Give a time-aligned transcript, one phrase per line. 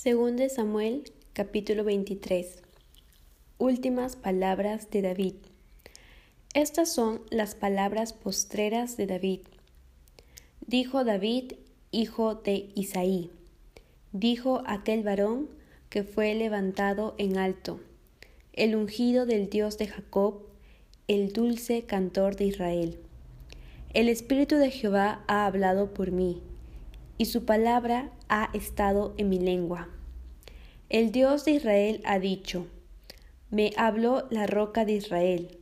[0.00, 2.62] Según Samuel, capítulo 23.
[3.58, 5.34] Últimas palabras de David.
[6.54, 9.40] Estas son las palabras postreras de David.
[10.64, 11.54] Dijo David,
[11.90, 13.32] hijo de Isaí.
[14.12, 15.48] Dijo aquel varón
[15.90, 17.80] que fue levantado en alto,
[18.52, 20.46] el ungido del Dios de Jacob,
[21.08, 23.00] el dulce cantor de Israel.
[23.94, 26.40] El Espíritu de Jehová ha hablado por mí
[27.18, 29.88] y su palabra ha estado en mi lengua.
[30.88, 32.66] El Dios de Israel ha dicho,
[33.50, 35.58] me habló la roca de Israel.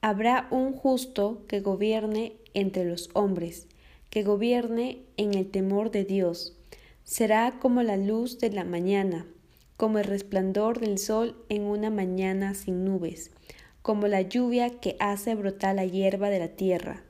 [0.00, 3.68] Habrá un justo que gobierne entre los hombres,
[4.10, 6.58] que gobierne en el temor de Dios.
[7.04, 9.26] Será como la luz de la mañana,
[9.76, 13.30] como el resplandor del sol en una mañana sin nubes,
[13.82, 17.02] como la lluvia que hace brotar la hierba de la tierra.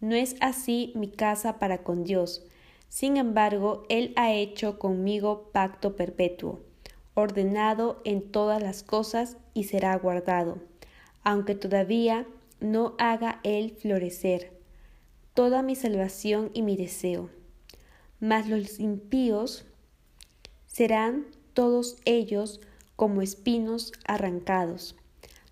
[0.00, 2.46] No es así mi casa para con Dios,
[2.94, 6.60] sin embargo, Él ha hecho conmigo pacto perpetuo,
[7.14, 10.58] ordenado en todas las cosas y será guardado,
[11.24, 12.24] aunque todavía
[12.60, 14.52] no haga Él florecer
[15.34, 17.30] toda mi salvación y mi deseo.
[18.20, 19.64] Mas los impíos
[20.68, 22.60] serán todos ellos
[22.94, 24.94] como espinos arrancados,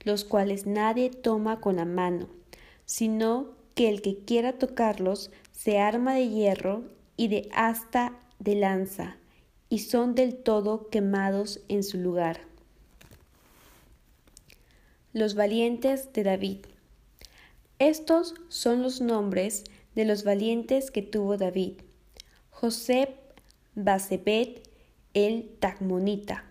[0.05, 2.29] los cuales nadie toma con la mano,
[2.85, 9.17] sino que el que quiera tocarlos se arma de hierro y de asta de lanza,
[9.69, 12.41] y son del todo quemados en su lugar.
[15.13, 16.67] Los valientes de David.
[17.79, 19.63] Estos son los nombres
[19.95, 21.75] de los valientes que tuvo David.
[22.51, 23.15] José
[23.77, 24.69] Basebet
[25.15, 26.45] el Tagmonita,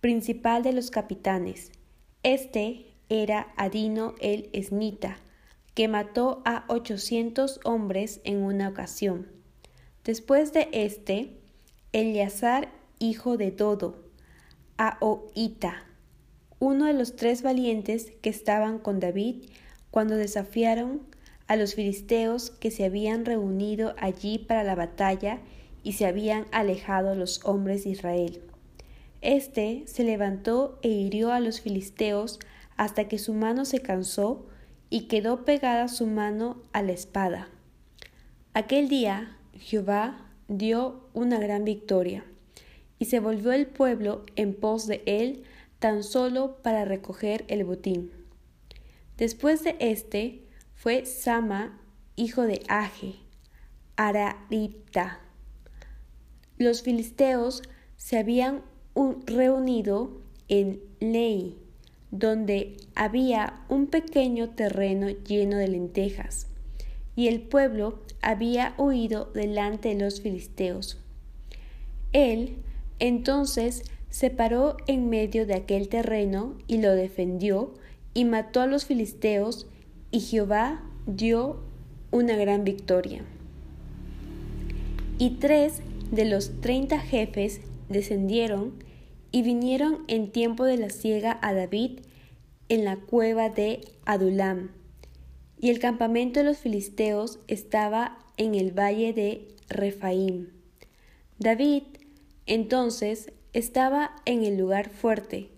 [0.00, 1.72] principal de los capitanes.
[2.22, 5.18] Este era Adino el Esnita,
[5.74, 9.35] que mató a ochocientos hombres en una ocasión.
[10.06, 11.32] Después de este,
[11.92, 12.68] Eleazar,
[13.00, 14.04] hijo de Dodo,
[14.76, 15.82] Ahoita,
[16.60, 19.46] uno de los tres valientes que estaban con David
[19.90, 21.02] cuando desafiaron
[21.48, 25.40] a los filisteos que se habían reunido allí para la batalla
[25.82, 28.40] y se habían alejado los hombres de Israel.
[29.22, 32.38] Este se levantó e hirió a los filisteos
[32.76, 34.46] hasta que su mano se cansó
[34.88, 37.48] y quedó pegada su mano a la espada.
[38.54, 42.24] Aquel día Jehová dio una gran victoria,
[42.98, 45.44] y se volvió el pueblo en pos de él
[45.78, 48.10] tan solo para recoger el botín.
[49.16, 51.78] Después de éste fue Sama,
[52.16, 53.16] hijo de Age,
[53.96, 55.20] Ararita.
[56.58, 57.62] Los filisteos
[57.96, 58.62] se habían
[59.26, 61.58] reunido en Lei,
[62.10, 66.46] donde había un pequeño terreno lleno de lentejas
[67.16, 71.00] y el pueblo había huido delante de los filisteos.
[72.12, 72.58] Él
[72.98, 77.74] entonces se paró en medio de aquel terreno y lo defendió
[78.14, 79.66] y mató a los filisteos
[80.10, 81.60] y Jehová dio
[82.10, 83.24] una gran victoria.
[85.18, 88.72] Y tres de los treinta jefes descendieron
[89.32, 92.00] y vinieron en tiempo de la siega a David
[92.68, 94.70] en la cueva de Adulam
[95.58, 100.50] y el campamento de los filisteos estaba en el valle de Refaim.
[101.38, 101.82] David
[102.46, 105.50] entonces estaba en el lugar fuerte,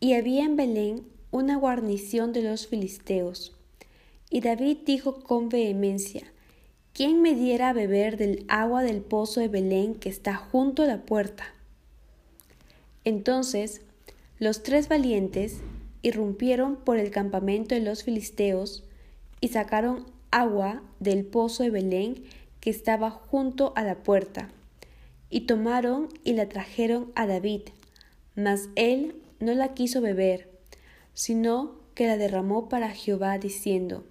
[0.00, 3.56] y había en Belén una guarnición de los filisteos.
[4.30, 6.22] Y David dijo con vehemencia,
[6.92, 10.86] ¿quién me diera a beber del agua del pozo de Belén que está junto a
[10.86, 11.44] la puerta?
[13.04, 13.82] Entonces
[14.38, 15.58] los tres valientes
[16.02, 18.84] irrumpieron por el campamento de los filisteos,
[19.40, 22.24] y sacaron agua del pozo de Belén
[22.60, 24.50] que estaba junto a la puerta,
[25.30, 27.62] y tomaron y la trajeron a David,
[28.34, 30.48] mas él no la quiso beber,
[31.14, 34.04] sino que la derramó para Jehová, diciendo,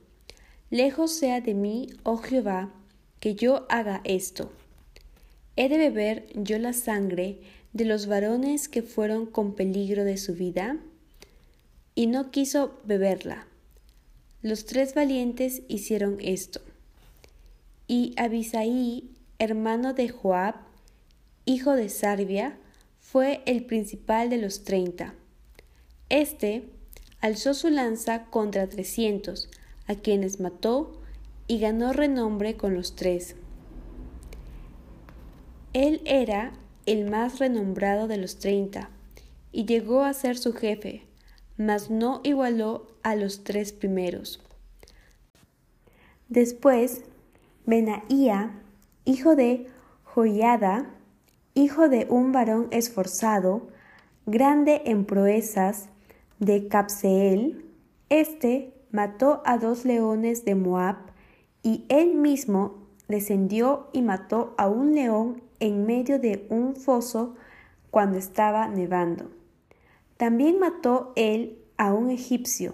[0.70, 2.72] Lejos sea de mí, oh Jehová,
[3.20, 4.52] que yo haga esto.
[5.56, 7.40] ¿He de beber yo la sangre
[7.74, 10.78] de los varones que fueron con peligro de su vida?
[11.96, 13.49] Y no quiso beberla.
[14.42, 16.62] Los tres valientes hicieron esto.
[17.88, 20.56] Y Abisaí, hermano de Joab,
[21.44, 22.58] hijo de Sarbia,
[23.02, 25.14] fue el principal de los treinta.
[26.08, 26.70] Este
[27.20, 29.50] alzó su lanza contra trescientos,
[29.88, 31.02] a quienes mató
[31.48, 33.36] y ganó renombre con los tres.
[35.74, 36.54] Él era
[36.86, 38.90] el más renombrado de los treinta,
[39.52, 41.09] y llegó a ser su jefe,
[41.60, 44.42] mas no igualó a los tres primeros.
[46.30, 47.04] Después,
[47.66, 48.62] Benaía,
[49.04, 49.68] hijo de
[50.06, 50.90] Joiada,
[51.54, 53.68] hijo de un varón esforzado,
[54.26, 55.90] grande en proezas,
[56.40, 57.66] de Capseel,
[58.08, 60.96] este mató a dos leones de Moab,
[61.62, 67.36] y él mismo descendió y mató a un león en medio de un foso
[67.92, 69.39] cuando estaba nevando.
[70.20, 72.74] También mató él a un egipcio,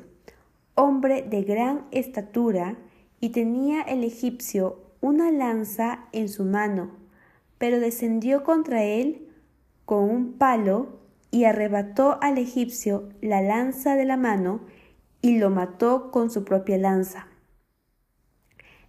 [0.73, 2.75] hombre de gran estatura,
[3.19, 6.89] y tenía el egipcio una lanza en su mano,
[7.59, 9.27] pero descendió contra él
[9.85, 10.97] con un palo
[11.29, 14.61] y arrebató al egipcio la lanza de la mano
[15.21, 17.27] y lo mató con su propia lanza.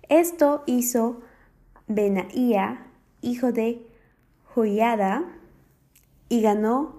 [0.08, 1.20] Esto hizo
[1.88, 2.86] Benaía,
[3.20, 3.86] hijo de
[4.44, 5.26] Joiada,
[6.30, 6.96] y ganó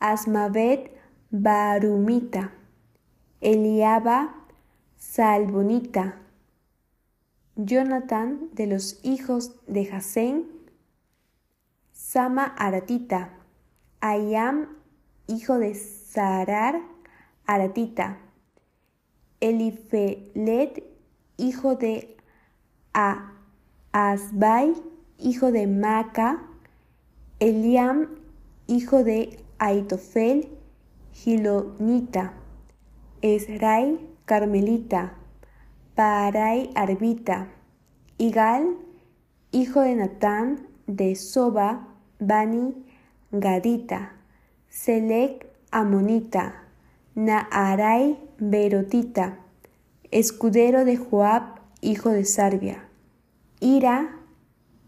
[0.00, 0.90] Asmavet,
[1.30, 2.52] Barumita,
[3.40, 4.34] Eliaba,
[4.96, 6.18] Salbonita,
[7.54, 10.61] Jonathan de los hijos de Jasén,
[12.12, 13.30] Sama Aratita,
[14.02, 14.68] Ayam,
[15.28, 16.82] hijo de Sarar,
[17.46, 18.18] Aratita,
[19.40, 20.84] Elifelet,
[21.38, 22.18] hijo de
[23.92, 24.74] Asbai,
[25.16, 26.42] hijo de Maca,
[27.40, 28.08] Eliam,
[28.66, 30.50] hijo de Aitofel,
[31.14, 32.34] Gilonita,
[33.22, 35.14] Esrai, Carmelita,
[35.94, 37.48] Parai, Arbita,
[38.18, 38.76] Igal,
[39.50, 41.88] hijo de Natán, de Soba,
[42.22, 42.72] Bani,
[43.32, 44.12] Gadita,
[44.68, 46.54] Selec, Amonita,
[47.16, 49.38] Naarai, Berotita,
[50.12, 52.88] escudero de Joab, hijo de Sarbia,
[53.60, 54.18] Ira,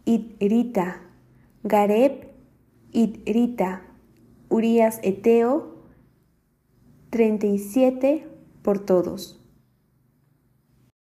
[0.04, 1.00] Idrita,
[1.64, 2.28] Gareb,
[2.92, 3.82] Idrita,
[4.48, 5.74] Urias Eteo,
[7.10, 8.28] 37
[8.62, 9.43] por todos.